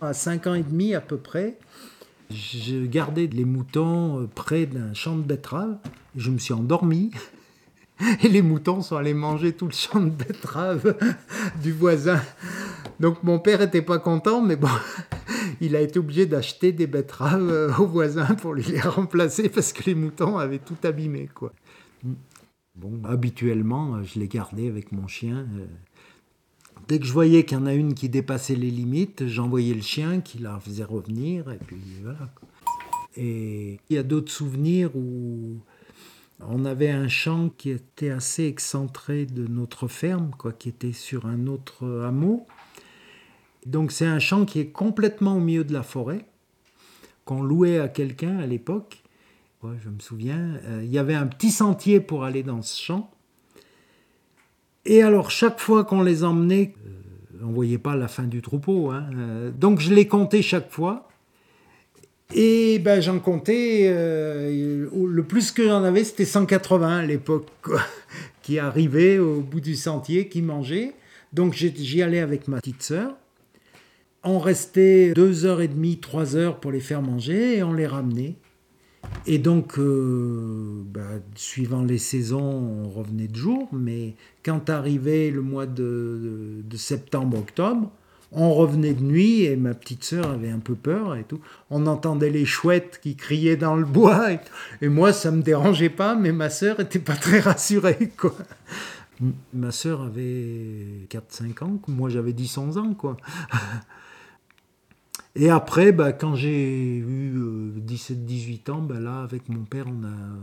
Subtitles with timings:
[0.00, 1.58] À 5 ans et demi à peu près,
[2.30, 5.78] je gardais les moutons euh, près d'un champ de betteraves.
[6.16, 7.12] Je me suis endormi.
[8.22, 10.96] Et les moutons sont allés manger tout le champ de betteraves
[11.62, 12.20] du voisin.
[13.00, 14.68] Donc mon père n'était pas content, mais bon,
[15.62, 19.84] il a été obligé d'acheter des betteraves euh, au voisin pour les remplacer parce que
[19.84, 21.30] les moutons avaient tout abîmé.
[22.74, 25.46] Bon, habituellement, je les gardais avec mon chien.
[26.88, 29.82] Dès que je voyais qu'il y en a une qui dépassait les limites, j'envoyais le
[29.82, 32.30] chien qui la faisait revenir, et puis voilà.
[33.16, 35.58] Et il y a d'autres souvenirs où
[36.40, 41.26] on avait un champ qui était assez excentré de notre ferme, quoi, qui était sur
[41.26, 42.46] un autre hameau.
[43.64, 46.24] Donc c'est un champ qui est complètement au milieu de la forêt,
[47.24, 49.02] qu'on louait à quelqu'un à l'époque.
[49.64, 53.10] je me souviens, euh, il y avait un petit sentier pour aller dans ce champ.
[54.86, 58.40] Et alors, chaque fois qu'on les emmenait, euh, on ne voyait pas la fin du
[58.40, 58.90] troupeau.
[58.92, 61.08] Hein, euh, donc, je les comptais chaque fois.
[62.34, 67.48] Et ben, j'en comptais, euh, le plus que j'en avais, c'était 180 à l'époque,
[68.42, 70.94] qui arrivaient au bout du sentier, qui mangeaient.
[71.32, 73.14] Donc, j'y allais avec ma petite sœur.
[74.22, 77.86] On restait deux heures et demie, trois heures pour les faire manger et on les
[77.86, 78.36] ramenait.
[79.28, 81.00] Et donc, euh, bah,
[81.34, 87.90] suivant les saisons, on revenait de jour, mais quand arrivait le mois de, septembre-octobre,
[88.30, 91.40] on revenait de nuit et ma petite sœur avait un peu peur et tout.
[91.70, 94.28] On entendait les chouettes qui criaient dans le bois
[94.82, 98.34] et, moi ça me dérangeait pas, mais ma sœur était pas très rassurée quoi.
[99.54, 103.16] Ma sœur avait 4-5 ans, moi j'avais 10-11 ans quoi.
[105.38, 107.34] Et après, bah, quand j'ai eu
[107.86, 110.36] 17-18 euh, ans, bah, là, avec mon père, on a euh,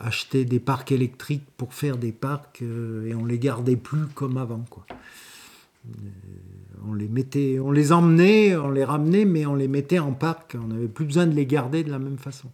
[0.00, 4.36] acheté des parcs électriques pour faire des parcs euh, et on les gardait plus comme
[4.36, 4.64] avant.
[4.70, 4.86] Quoi.
[6.86, 10.56] on les mettait, on les emmenait, on les ramenait, mais on les mettait en parc.
[10.62, 12.48] On n'avait plus besoin de les garder de la même façon.